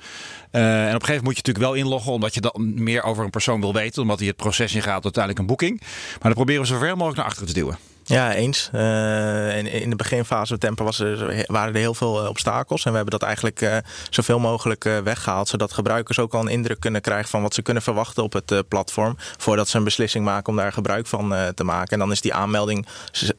[0.51, 3.03] Eh, en op een gegeven moment moet je natuurlijk wel inloggen, omdat je dan meer
[3.03, 5.79] over een persoon wil weten, omdat hij het proces ingaat uiteindelijk een boeking.
[5.79, 7.77] Maar dan proberen we zoveel mogelijk naar achteren te duwen.
[8.05, 8.69] Ja, eens.
[8.71, 12.85] Eh, in, in de beginfase Tempo was er, waren er heel veel eh, obstakels.
[12.85, 13.77] En we hebben dat eigenlijk eh,
[14.09, 15.47] zoveel mogelijk eh, weggehaald.
[15.47, 18.63] Zodat gebruikers ook al een indruk kunnen krijgen van wat ze kunnen verwachten op het
[18.67, 19.17] platform.
[19.37, 21.91] Voordat ze een beslissing maken om daar gebruik van te maken.
[21.91, 22.87] En dan is die aanmelding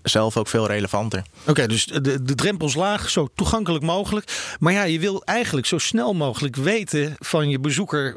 [0.02, 1.22] zelf ook veel relevanter.
[1.46, 4.56] Oké, dus de, de drempels laag, zo toegankelijk mogelijk.
[4.58, 8.16] Maar ja, je wil eigenlijk zo snel mogelijk weten van je bezoeker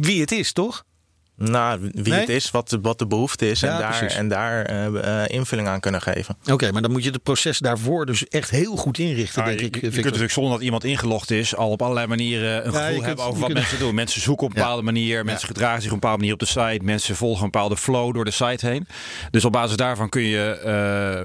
[0.00, 0.84] wie het is, toch?
[1.38, 2.20] Nou, wie Nee?
[2.20, 3.60] het is, wat de, wat de behoefte is.
[3.60, 4.16] Ja, en daar, precies.
[4.16, 6.36] en daar eh, eh, invulling aan kunnen geven.
[6.52, 9.60] Oké, maar dan moet je het proces daarvoor dus echt heel goed inrichten, Nou, denk
[9.60, 9.74] je, ik.
[9.74, 9.92] je Victor.
[9.92, 13.06] kunt natuurlijk zonder dat iemand ingelogd is al op allerlei manieren een Ja, gevoel kunt-
[13.06, 13.94] hebben over wat kunt- mensen doen.
[13.94, 16.46] Mensen zoeken op een bepaalde manier, mensen gedragen zich op een bepaalde manier op de
[16.46, 18.86] site, mensen volgen een bepaalde flow door de site heen.
[19.30, 20.50] Dus op basis daarvan kun je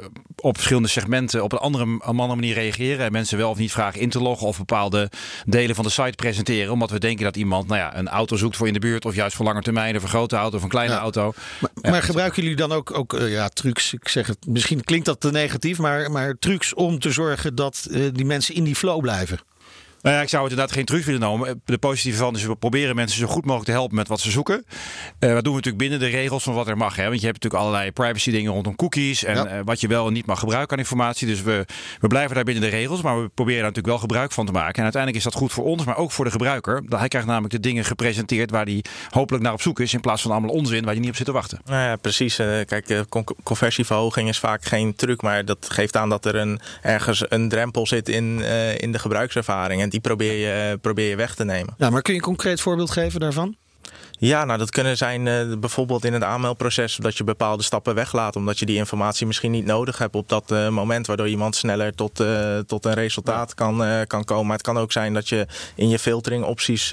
[0.02, 3.58] eh, op verschillende segmenten op een andere, een andere manier reageren en mensen wel of
[3.58, 5.10] niet vragen in te loggen of bepaalde
[5.45, 8.58] delen van de site presenteren, omdat we denken dat iemand nou ja, een auto zoekt
[8.58, 10.70] voor in de buurt of juist voor lange termijn, of een grote auto of een
[10.70, 11.00] kleine Ja.
[11.00, 11.34] auto.
[11.60, 13.94] Maar, Ja, maar gebruiken jullie dan ook, ook eh, ja, trucs?
[13.94, 17.88] Ik zeg het, misschien klinkt dat te negatief, maar, maar trucs om te zorgen dat
[17.92, 19.39] eh, die mensen in die flow blijven.
[20.04, 21.62] Nou ja, ik zou het inderdaad geen truc willen nemen.
[21.66, 24.32] De positieve van is, we proberen mensen zo goed mogelijk te helpen met wat ze
[24.32, 24.56] zoeken.
[24.56, 24.63] Uh,
[25.20, 26.96] dat doen we natuurlijk binnen de regels van wat er mag.
[26.96, 27.08] Hè?
[27.08, 29.24] Want je hebt natuurlijk allerlei privacy dingen rondom cookies.
[29.24, 29.58] En ja.
[29.58, 31.28] uh, wat je wel en niet mag gebruiken aan informatie.
[31.28, 31.66] Dus we,
[32.00, 33.02] we blijven daar binnen de regels.
[33.02, 34.76] Maar we proberen daar natuurlijk wel gebruik van te maken.
[34.76, 36.84] En uiteindelijk is dat goed voor ons, maar ook voor de gebruiker.
[36.89, 39.94] Hij krijgt namelijk de dingen gepresenteerd waar hij hopelijk naar op zoek is.
[39.94, 41.60] In plaats van allemaal onzin waar je niet op zit te wachten.
[41.66, 42.39] Nou ja, precies.
[42.39, 43.04] Uh, kijk,
[43.44, 45.22] conversieverhoging is vaak geen truc.
[45.22, 48.39] Maar dat geeft aan dat er een, ergens een drempel zit in,
[48.78, 49.82] in de gebruikservaring.
[49.82, 51.73] En die probeer je, probeer je weg te nemen.
[51.77, 53.56] Ja, maar kun je een concreet voorbeeld geven daarvan?
[54.12, 58.36] Ja, nou dat kunnen zijn uh, bijvoorbeeld in het aanmeldproces dat je bepaalde stappen weglaat.
[58.36, 61.08] Omdat je die informatie misschien niet nodig hebt op dat uh, moment.
[61.08, 63.56] Waardoor iemand sneller tot, uh, tot een resultaat ja.
[63.56, 64.45] kan, kan komen.
[64.45, 66.89] Maar het kan ook zijn dat je in je filtering opties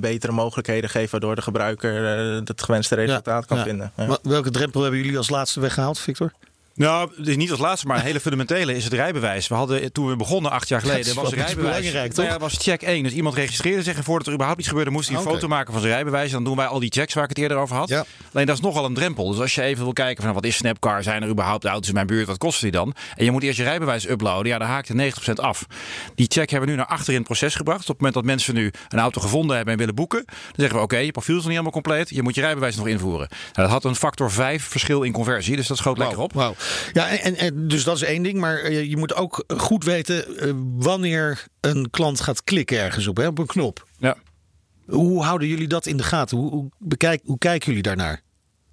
[0.00, 1.10] betere mogelijkheden geeft.
[1.10, 2.04] Waardoor de gebruiker
[2.44, 3.46] het gewenste resultaat ja.
[3.46, 3.62] kan ja.
[3.62, 3.92] vinden.
[4.22, 6.32] Welke drempel hebben jullie als laatste weggehaald, Victor?
[6.74, 9.48] Nou, dus niet als laatste, maar een hele fundamentele is het rijbewijs.
[9.48, 11.76] We hadden toen we begonnen acht jaar geleden was rijbewijs.
[11.76, 12.24] Belangrijk, toch?
[12.24, 13.02] Nou ja, was check 1.
[13.02, 15.34] Dus iemand registreerde zich en voordat er überhaupt iets gebeurde, moest hij een okay.
[15.34, 16.26] foto maken van zijn rijbewijs.
[16.26, 17.88] En dan doen wij al die checks waar ik het eerder over had.
[17.88, 18.04] Ja.
[18.32, 19.30] Alleen dat is nogal een drempel.
[19.30, 21.94] Dus als je even wil kijken van wat is Snapcar, zijn er überhaupt auto's in
[21.94, 22.94] mijn buurt, wat kost die dan?
[23.16, 24.46] En je moet eerst je rijbewijs uploaden.
[24.46, 25.66] Ja, dan haakt er 90% af.
[26.14, 27.80] Die check hebben we nu naar achter in het proces gebracht.
[27.80, 30.76] Op het moment dat mensen nu een auto gevonden hebben en willen boeken, dan zeggen
[30.76, 32.08] we oké, okay, je profiel is nog niet helemaal compleet.
[32.08, 33.28] Je moet je rijbewijs nog invoeren.
[33.30, 35.56] Nou, dat had een factor 5 verschil in conversie.
[35.56, 36.06] Dus dat schoot wow.
[36.06, 36.32] lekker op.
[36.32, 36.54] Wow.
[36.92, 38.38] Ja, en, en dus dat is één ding.
[38.38, 40.24] Maar je moet ook goed weten
[40.78, 43.86] wanneer een klant gaat klikken ergens op, hè, op een knop.
[43.98, 44.16] Ja.
[44.86, 46.36] Hoe houden jullie dat in de gaten?
[46.36, 48.22] Hoe, hoe, bekijk, hoe kijken jullie daarnaar?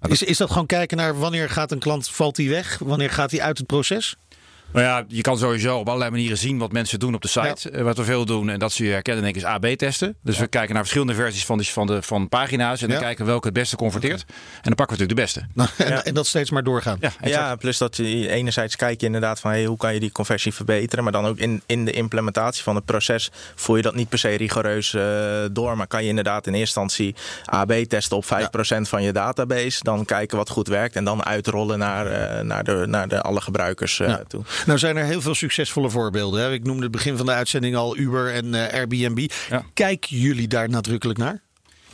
[0.08, 2.78] Is, is dat gewoon kijken naar wanneer gaat een klant, valt hij weg?
[2.78, 4.16] Wanneer gaat hij uit het proces?
[4.72, 7.70] Nou ja, je kan sowieso op allerlei manieren zien wat mensen doen op de site.
[7.72, 7.82] Ja.
[7.82, 10.16] Wat we veel doen, en dat ze je herkennen, denk ik, is AB-testen.
[10.22, 10.40] Dus ja.
[10.40, 12.82] we kijken naar verschillende versies van de, van de van pagina's.
[12.82, 13.02] En dan ja.
[13.02, 14.24] kijken welke het beste converteert.
[14.28, 15.46] En dan pakken we natuurlijk de beste.
[15.58, 16.98] Nou, en, en, dat steeds maar doorgaan.
[17.00, 20.12] Ja, ja, plus dat je enerzijds kijk je inderdaad van hey, hoe kan je die
[20.12, 21.04] conversie verbeteren.
[21.04, 24.18] Maar dan ook in, in de implementatie van het proces voer je dat niet per
[24.18, 25.02] se rigoureus uh,
[25.52, 25.76] door.
[25.76, 28.28] Maar kan je inderdaad in eerste instantie AB-testen op 5%
[28.80, 29.82] van je database.
[29.82, 30.96] Dan kijken wat goed werkt.
[30.96, 34.42] En dan uitrollen naar, uh, naar, de, naar de alle gebruikers uh, toe.
[34.66, 36.42] Nou zijn er heel veel succesvolle voorbeelden.
[36.42, 36.52] Hè?
[36.52, 39.30] Ik noemde het begin van de uitzending al Uber en uh, Airbnb.
[39.48, 39.64] Ja.
[39.74, 41.42] Kijken jullie daar nadrukkelijk naar?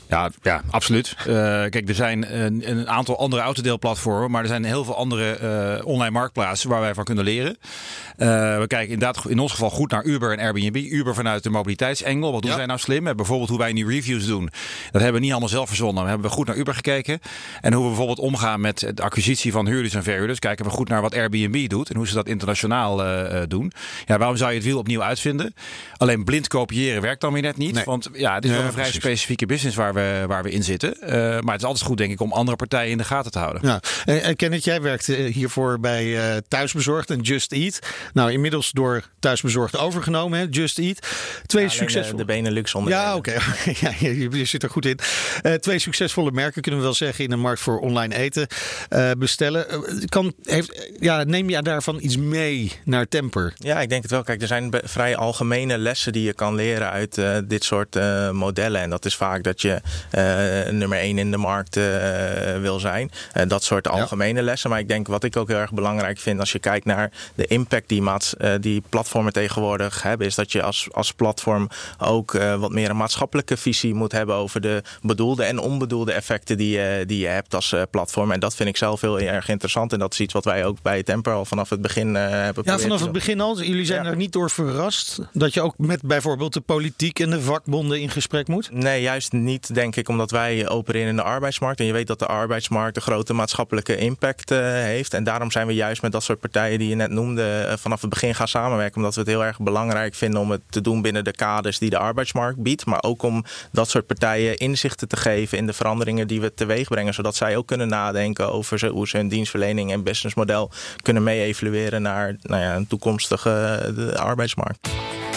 [0.09, 1.17] Ja, ja absoluut.
[1.19, 5.39] Uh, kijk, er zijn een, een, aantal andere autodeelplatformen, maar er zijn heel veel andere
[5.79, 7.57] uh, online marktplaatsen waar wij van kunnen leren.
[8.19, 10.77] Uh, we kijken inderdaad in ons geval goed naar Uber en Airbnb.
[10.77, 12.33] Uber vanuit de mobiliteitsengel.
[12.33, 12.57] Wat doen ja.
[12.57, 13.05] zij nou slim?
[13.05, 14.51] Bijvoorbeeld hoe wij nu reviews doen.
[14.91, 16.03] Dat hebben we niet allemaal zelf verzonnen.
[16.03, 17.21] We hebben goed naar Uber gekeken.
[17.61, 20.39] En hoe we bijvoorbeeld omgaan met de acquisitie van huurders en verhuurders.
[20.39, 23.03] Kijken we goed naar wat Airbnb doet en hoe ze dat internationaal
[23.49, 23.73] doen.
[24.07, 25.55] Ja, waarom zou je het wiel opnieuw uitvinden?
[25.97, 27.75] Alleen blind kopiëren werkt dan weer net niet.
[27.75, 27.85] Nee.
[27.85, 29.01] Want ja, het is wel een vrij precies.
[29.01, 30.97] specifieke business waar we, waar we in zitten.
[31.03, 33.39] Uh, maar het is altijd goed, denk ik, om andere partijen in de gaten te
[33.39, 33.63] houden.
[33.65, 33.81] Ja.
[34.05, 37.79] En Kenneth, jij werkt hiervoor bij uh, Thuisbezorgd en Just Eat.
[38.13, 40.47] Nou, inmiddels door Thuisbezorgd overgenomen, hè?
[40.51, 40.99] Just Eat.
[41.47, 42.17] Twee ja, succesvolle...
[42.17, 42.93] De Benelux onder.
[42.93, 43.31] Ja, oké.
[43.65, 43.77] Okay.
[43.81, 44.99] ja, je, je, zit er goed in.
[45.43, 48.47] Uh, twee succesvolle merken, kunnen we wel zeggen, in de markt voor online eten
[49.19, 49.67] bestellen.
[50.09, 53.53] kan, heeft, ja, neem je daarvan iets mee naar Temper?
[53.57, 54.23] Ja, ik denk het wel.
[54.23, 57.99] Kijk, er zijn vrij algemene lessen die je kan leren uit dit soort
[58.33, 58.81] modellen.
[58.81, 59.81] En dat is vaak dat je
[60.71, 61.85] nummer één in de markt uh,
[62.61, 63.11] wil zijn.
[63.37, 64.45] Uh, dat soort algemene ja.
[64.45, 64.71] lessen.
[64.71, 67.47] Maar ik denk wat ik ook heel erg belangrijk vind als je kijkt naar de
[67.47, 71.69] impact die, maats, die platformen tegenwoordig hebben, is dat je als, als platform
[71.99, 77.07] ook wat meer een maatschappelijke visie moet hebben over de bedoelde en onbedoelde effecten die,
[77.07, 78.33] die je hebt als platform.
[78.33, 79.93] En dat vind ik zelf heel erg interessant.
[79.93, 82.79] En dat is iets wat wij ook bij Temper al vanaf het begin hebben Ja,
[82.79, 83.63] vanaf het begin al.
[83.63, 84.11] Jullie zijn ja.
[84.11, 88.11] er niet door verrast dat je ook met bijvoorbeeld de politiek en de vakbonden in
[88.11, 88.69] gesprek moet?
[88.73, 91.81] Nee, juist niet, denk ik, omdat wij opereren in de arbeidsmarkt.
[91.81, 95.15] En je weet dat de arbeidsmarkt een grote maatschappelijke impact uh, heeft.
[95.15, 98.01] En daarom zijn we juist met dat soort partijen die je net noemde, uh, vanaf
[98.01, 98.97] het begin gaan samenwerken.
[98.97, 101.91] Omdat we het heel erg belangrijk vinden om het te doen binnen de kaders die
[101.91, 102.87] de arbeidsmarkt biedt.
[102.87, 106.89] Maar ook om dat soort partijen inzichten te geven in de veranderingen die we teweeg
[106.89, 107.15] brengen.
[107.15, 110.71] Zodat zij ook kunnen nadenken over hoe ze hun dienstverlening en businessmodel
[111.03, 114.89] kunnen mee-evalueren naar nou ja, een toekomstige uh, arbeidsmarkt.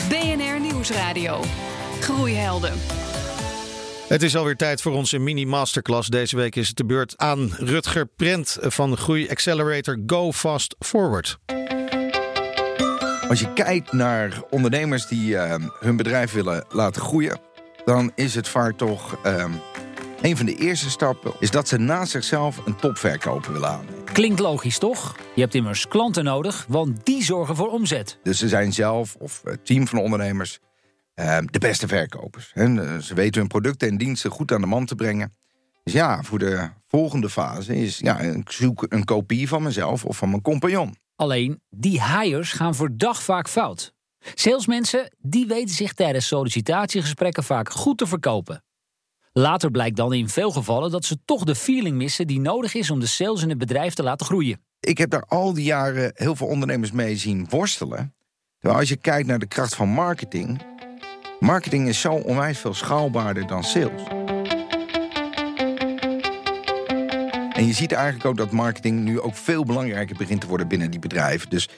[0.10, 1.44] BNR Nieuwsradio.
[2.00, 3.07] Groeihelden.
[4.08, 6.08] Het is alweer tijd voor onze mini-masterclass.
[6.10, 11.38] Deze week is het de beurt aan Rutger Prent van Groei Accelerator Go Fast Forward.
[13.30, 17.40] Als je kijkt naar ondernemers die uh, hun bedrijf willen laten groeien,
[17.86, 19.46] dan is het vaak toch uh,
[20.22, 24.04] een van de eerste stappen is dat ze naast zichzelf een topverkoper willen aannemen.
[24.04, 25.16] Klinkt logisch toch?
[25.36, 28.20] Je hebt immers klanten nodig, want die zorgen voor omzet.
[28.24, 30.60] Dus ze zijn zelf of het team van ondernemers
[31.26, 32.52] de beste verkopers.
[32.54, 35.34] He, ze weten hun producten en diensten goed aan de man te brengen.
[35.84, 40.18] Dus ja, voor de volgende fase is ja, ik zoek een kopie van mezelf of
[40.18, 40.96] van mijn compagnon.
[41.16, 43.94] Alleen, die hires gaan voor dag vaak fout.
[44.20, 48.64] Salesmensen die weten zich tijdens sollicitatiegesprekken vaak goed te verkopen.
[49.32, 52.92] Later blijkt dan in veel gevallen dat ze toch de feeling missen die nodig is
[52.92, 54.62] om de sales in het bedrijf te laten groeien.
[54.80, 58.16] Ik heb daar al die jaren heel veel ondernemers mee zien worstelen.
[58.60, 60.62] Terwijl als je kijkt naar de kracht van marketing,
[61.40, 64.04] marketing is zo onwijs veel schaalbaarder dan sales.
[67.54, 70.92] En je ziet eigenlijk ook dat marketing nu ook veel belangrijker begint te worden binnen
[70.92, 71.50] die bedrijven.
[71.50, 71.70] Dus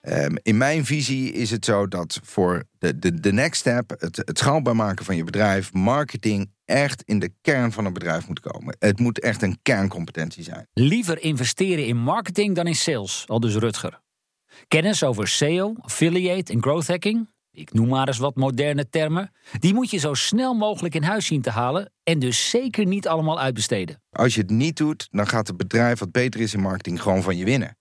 [0.00, 4.16] um, in mijn visie is het zo dat voor de, de, de next step, het,
[4.16, 8.40] het schaalbaar maken van je bedrijf, marketing echt in de kern van een bedrijf moet
[8.40, 8.76] komen.
[8.78, 10.66] Het moet echt een kerncompetentie zijn.
[10.72, 14.02] Liever investeren in marketing dan in sales, al dus Rutger.
[14.68, 19.74] Kennis over SEO, affiliate en growth hacking, ik noem maar eens wat moderne termen, die
[19.74, 23.40] moet je zo snel mogelijk in huis zien te halen en dus zeker niet allemaal
[23.40, 24.02] uitbesteden.
[24.10, 27.22] Als je het niet doet, dan gaat het bedrijf wat beter is in marketing gewoon
[27.22, 27.76] van je winnen.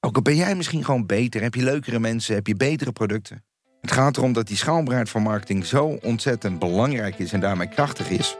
[0.00, 3.44] Ook al ben jij misschien gewoon beter, heb je leukere mensen, heb je betere producten.
[3.80, 8.08] Het gaat erom dat die schaalbaarheid van marketing zo ontzettend belangrijk is en daarmee krachtig
[8.08, 8.36] is.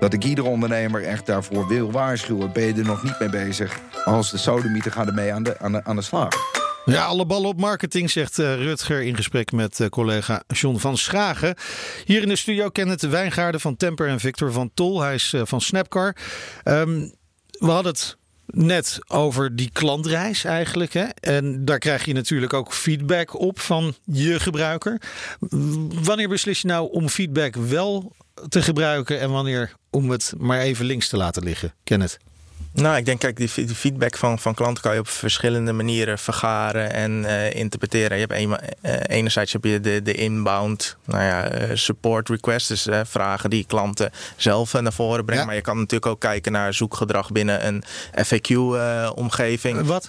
[0.00, 2.52] Dat ik iedere ondernemer echt daarvoor wil waarschuwen.
[2.52, 3.80] Ben je er nog niet mee bezig?
[4.04, 6.59] Als de sodemieter gaat ermee aan de, aan de, aan de slag.
[6.90, 10.96] Ja, alle ballen op marketing, zegt uh, Rutger in gesprek met uh, collega John van
[10.96, 11.54] Schagen.
[12.04, 15.00] Hier in de studio de wijngaarden van Temper en Victor van Tol.
[15.00, 16.16] Hij is uh, van Snapcar.
[16.64, 17.14] Um,
[17.50, 20.92] we hadden het net over die klantreis eigenlijk.
[20.92, 21.04] Hè?
[21.04, 25.00] En daar krijg je natuurlijk ook feedback op van je gebruiker.
[26.02, 28.12] Wanneer beslis je nou om feedback wel
[28.48, 31.74] te gebruiken en wanneer om het maar even links te laten liggen?
[31.84, 32.18] Kenneth.
[32.72, 36.92] Nou, ik denk, kijk, die, feedback van, van klanten kan je op verschillende manieren vergaren
[36.92, 38.18] en uh, interpreteren.
[38.18, 42.68] Je hebt een, uh, enerzijds heb je de, de inbound nou ja, uh, support requests,
[42.68, 45.42] dus vragen die klanten zelf naar voren brengen.
[45.42, 45.46] Ja.
[45.46, 47.84] Maar je kan natuurlijk ook kijken naar zoekgedrag binnen een
[48.24, 49.86] FAQ-omgeving.
[49.86, 50.08] Wat?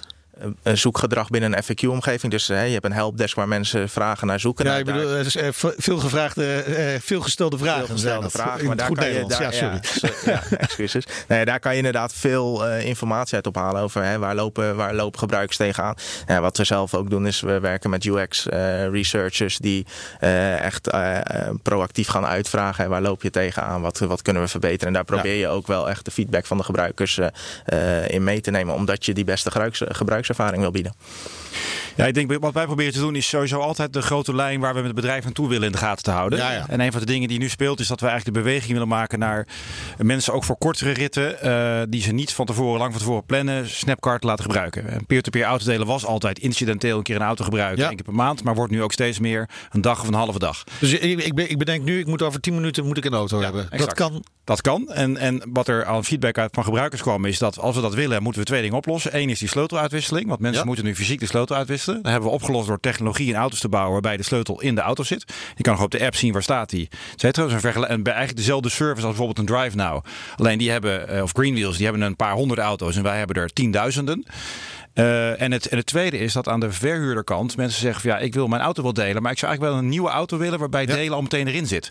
[0.62, 2.32] Een zoekgedrag binnen een FAQ-omgeving.
[2.32, 4.64] Dus je hebt een helpdesk waar mensen vragen naar zoeken.
[4.64, 7.86] Ja, nou, ik bedoel, uh, veel gevraagde, uh, veel gestelde vragen.
[7.86, 9.80] Veel gestelde vragen, maar daar kan je, daar, ja, sorry.
[10.24, 11.04] Ja, excuses.
[11.28, 15.18] Nee, daar kan je inderdaad veel informatie uit ophalen over hè, waar, lopen, waar lopen
[15.18, 15.94] gebruikers tegenaan.
[16.26, 19.86] Ja, wat we zelf ook doen is we werken met UX-researchers die
[20.60, 20.90] echt
[21.62, 22.84] proactief gaan uitvragen.
[22.84, 23.80] Hè, waar loop je tegenaan?
[23.80, 24.86] Wat, wat kunnen we verbeteren?
[24.86, 27.20] En daar probeer je ook wel echt de feedback van de gebruikers
[28.06, 30.94] in mee te nemen, omdat je die beste gebruikers ervaring wil bieden.
[31.96, 34.72] Ja, ik denk wat wij proberen te doen is sowieso altijd de grote lijn waar
[34.74, 36.38] we met het bedrijf naartoe willen in de gaten te houden.
[36.38, 36.68] Ja, ja.
[36.68, 38.88] En een van de dingen die nu speelt is dat we eigenlijk de beweging willen
[38.88, 39.46] maken naar
[39.98, 43.68] mensen ook voor kortere ritten uh, die ze niet van tevoren, lang van tevoren plannen,
[43.68, 45.06] Snapcard laten gebruiken.
[45.06, 47.86] Peer-to-peer autodelen was altijd incidenteel een keer een auto gebruiken, ja.
[47.86, 50.38] één keer per maand, maar wordt nu ook steeds meer een dag of een halve
[50.38, 50.64] dag.
[50.78, 53.40] Dus ik, ik, ik bedenk nu, ik moet over 10 minuten moet ik een auto
[53.40, 53.70] hebben.
[53.70, 53.98] Exact.
[53.98, 54.24] Dat kan.
[54.44, 54.88] Dat kan.
[54.92, 57.94] En, en wat er aan feedback uit van gebruikers kwam, is dat als we dat
[57.94, 59.16] willen, moeten we twee dingen oplossen.
[59.16, 61.81] Eén is die sleuteluitwisseling, want mensen moeten nu fysiek de sleutel uitwisselen.
[61.84, 64.80] Dat hebben we opgelost door technologie in auto's te bouwen waarbij de sleutel in de
[64.80, 65.32] auto zit.
[65.56, 66.88] Je kan nog op de app zien waar staat die.
[67.16, 70.04] Zij trouwens een eigenlijk dezelfde service als bijvoorbeeld een Drive Now.
[70.36, 73.52] Alleen die hebben, of Greenwheels, die hebben een paar honderd auto's en wij hebben er
[73.52, 74.26] tienduizenden.
[74.94, 78.18] Uh, en, het, en het tweede is dat aan de verhuurderkant mensen zeggen van ja,
[78.18, 80.58] ik wil mijn auto wel delen, maar ik zou eigenlijk wel een nieuwe auto willen
[80.58, 80.94] waarbij ja.
[80.94, 81.90] delen al meteen erin zit.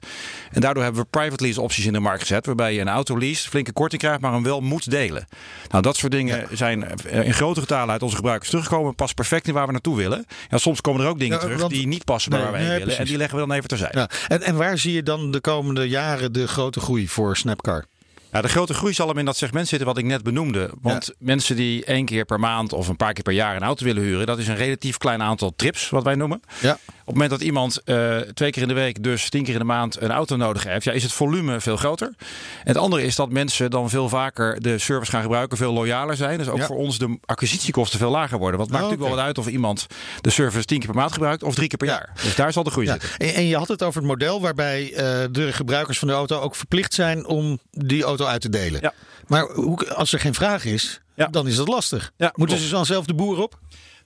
[0.51, 3.17] En daardoor hebben we private lease opties in de markt gezet, waarbij je een auto
[3.17, 5.27] lease, flinke korting krijgt, maar hem wel moet delen.
[5.69, 6.55] Nou, dat soort dingen ja.
[6.55, 10.25] zijn in grote getalen uit onze gebruikers teruggekomen, past perfect in waar we naartoe willen.
[10.49, 12.67] Ja, soms komen er ook dingen terug want, die niet passen bij nee, waar wij
[12.67, 13.05] nee, willen precies.
[13.05, 14.09] en die leggen we dan even terzijde.
[14.27, 17.85] En, en waar zie je dan de komende jaren de grote groei voor Snapcar?
[18.32, 20.70] Ja, de grote groei zal hem in dat segment zitten wat ik net benoemde.
[20.82, 21.13] Want ja.
[21.17, 24.04] mensen die één keer per maand of een paar keer per jaar een auto willen
[24.04, 26.41] huren, dat is een relatief klein aantal trips, wat wij noemen.
[26.62, 26.72] Ja.
[26.72, 29.60] Op het moment dat iemand uh, twee keer in de week, dus tien keer in
[29.60, 32.08] de maand, een auto nodig heeft, ja, is het volume veel groter.
[32.08, 32.17] En
[32.63, 36.38] het andere is dat mensen dan veel vaker de service gaan gebruiken, veel loyaler zijn.
[36.38, 36.65] Dus ook ja.
[36.65, 38.58] voor ons de acquisitiekosten veel lager worden.
[38.60, 39.88] Want het maakt Oh, natuurlijk wel wat uit of iemand
[40.22, 41.94] de service tien keer per maand gebruikt of drie keer per Ja.
[41.94, 42.10] jaar.
[42.24, 43.10] Dus daar zal de groei zitten.
[43.17, 46.39] En, en je had het over het model waarbij eh, de gebruikers van de auto
[46.39, 48.81] ook verplicht zijn om die auto uit te delen.
[48.81, 48.93] Ja.
[49.27, 51.27] Maar hoe, als er geen vraag is, Ja.
[51.27, 52.12] dan is dat lastig.
[52.17, 52.62] Ja, Moeten klopt.
[52.69, 53.60] ze dan zelf de boer op?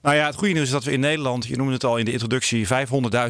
[0.06, 2.04] Nou ja, het goede nieuws is dat we in Nederland, je noemde het al in
[2.04, 2.70] de introductie, 500.000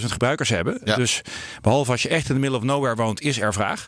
[0.05, 0.81] gebruikers hebben.
[0.85, 0.97] Ja.
[0.97, 1.23] Dus
[1.63, 3.87] behalve als je echt in de middle of nowhere woont, is er vraag.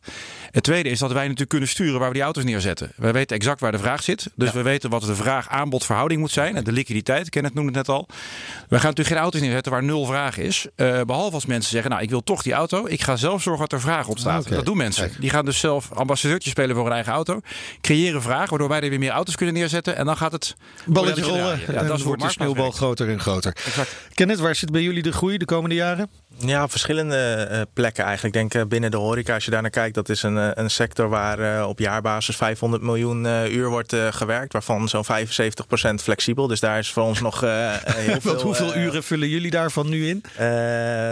[0.50, 2.92] Het tweede is dat wij natuurlijk kunnen sturen waar we die auto's neerzetten.
[2.96, 4.30] Wij weten exact waar de vraag zit.
[4.34, 6.56] Dus we weten wat de vraag-aanbod verhouding moet zijn.
[6.56, 8.06] En de liquiditeit, Kenneth noemde het net al.
[8.08, 10.66] We gaan natuurlijk geen auto's neerzetten waar nul vraag is.
[10.74, 12.86] Eh, behalve als mensen zeggen, nou ik wil toch die auto.
[12.86, 14.44] Ik ga zelf zorgen dat er vraag ontstaat.
[14.44, 14.54] Oké.
[14.54, 15.08] Dat doen mensen.
[15.08, 15.20] Kijk.
[15.20, 17.40] Die gaan dus zelf ambassadeurtje spelen voor hun eigen auto.
[17.80, 19.96] Creëren vraag, waardoor wij er weer meer auto's kunnen neerzetten.
[19.96, 21.60] En dan gaat het Balletje rollen.
[21.72, 22.76] Ja, dat wordt de sneeuwbal.
[22.78, 23.56] Groter en groter.
[23.66, 23.96] Exact.
[24.14, 26.10] Kenneth, waar zit bij jullie de groei de komende jaren?
[26.40, 28.34] Ja, op verschillende uh, plekken eigenlijk.
[28.34, 30.50] Ik denk uh, binnen de horeca, als je daar naar kijkt, dat is een, uh,
[30.54, 36.46] een sector waar op jaarbasis 500 miljoen uur wordt gewerkt, waarvan zo'n 75% flexibel.
[36.46, 37.40] Dus daar is voor ons nog
[37.84, 38.42] heel veel.
[38.42, 40.22] hoeveel uren vullen jullie daarvan nu in?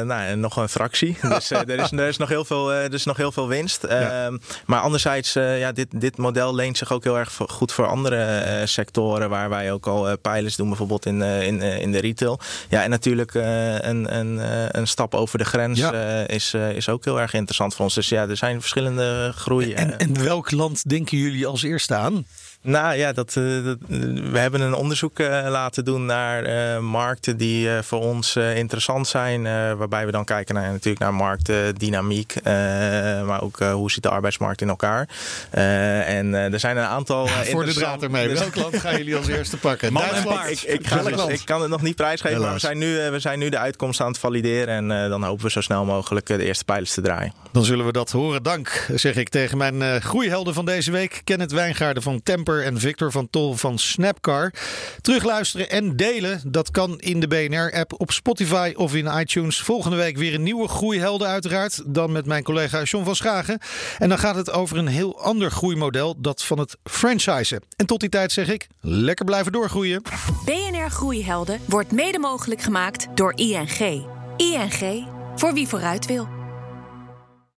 [0.07, 1.17] nou, nog een fractie.
[1.29, 3.87] dus er, is, er, is nog heel veel, er is nog heel veel winst.
[3.89, 4.25] Ja.
[4.27, 8.62] Ehm, maar anderzijds, ja, dit, dit model leent zich ook heel erg goed voor andere
[8.65, 12.41] sectoren waar wij ook al pilots doen, bijvoorbeeld in, in, in de retail.
[12.69, 14.41] Ja, en natuurlijk een, een,
[14.79, 17.94] een stap over de grens uh, is, uh, is ook heel erg interessant voor ons.
[17.94, 19.76] Dus ja, er zijn verschillende groeien.
[19.76, 22.26] En, en welk land denken jullie als eerste aan?
[22.62, 23.33] Nou ja, dat,
[23.64, 29.09] dat, we hebben een onderzoek uh, laten doen naar uh, markten die voor ons interessant
[29.09, 29.42] zijn.
[29.76, 32.35] waarbij we dan kijken naar, natuurlijk naar marktdynamiek.
[33.24, 35.09] maar ook hoe zit de arbeidsmarkt in elkaar.
[35.50, 37.26] en er zijn een aantal.
[37.26, 38.29] Ja, voor de draad ermee.
[38.29, 39.94] Welk land gaan jullie als eerste pakken?
[39.94, 40.50] Duitsland.
[40.50, 42.40] Ik, ik, ga, ik, kan het nog niet prijsgeven.
[42.40, 44.90] Maar we zijn, nu, we zijn nu de uitkomst aan het valideren.
[44.90, 47.33] En dan hopen we zo snel mogelijk de eerste pijlers te draaien.
[47.53, 48.43] Dan zullen we dat horen.
[48.43, 51.21] Dank, zeg ik tegen mijn groeihelden van deze week.
[51.25, 54.53] Kenneth Wijngaarden van Temper en Victor van Tol van Snapcar.
[55.01, 59.61] Terugluisteren en delen, dat kan in de BNR-app op Spotify of in iTunes.
[59.61, 61.83] Volgende week weer een nieuwe Groeihelden uiteraard.
[61.87, 63.59] Dan met mijn collega John van Schagen.
[63.99, 67.63] En dan gaat het over een heel ander groeimodel, dat van het franchisen.
[67.77, 70.03] En tot die tijd zeg ik, lekker blijven doorgroeien.
[70.45, 74.15] BNR Groeihelden wordt mede mogelijk gemaakt door ING.
[74.37, 76.36] ING, voor wie vooruit wil.